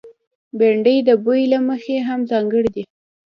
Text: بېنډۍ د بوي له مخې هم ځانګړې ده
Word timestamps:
بېنډۍ 0.57 0.97
د 1.07 1.09
بوي 1.23 1.43
له 1.53 1.59
مخې 1.67 1.95
هم 2.07 2.19
ځانګړې 2.31 2.69
ده 2.75 2.83